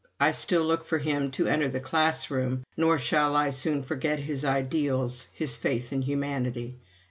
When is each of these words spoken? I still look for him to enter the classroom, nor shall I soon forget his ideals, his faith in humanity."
I 0.19 0.31
still 0.31 0.63
look 0.63 0.83
for 0.83 0.97
him 0.97 1.29
to 1.29 1.45
enter 1.45 1.69
the 1.69 1.79
classroom, 1.79 2.63
nor 2.75 2.97
shall 2.97 3.35
I 3.35 3.51
soon 3.51 3.83
forget 3.83 4.17
his 4.17 4.43
ideals, 4.43 5.27
his 5.31 5.55
faith 5.57 5.93
in 5.93 6.01
humanity." 6.01 6.79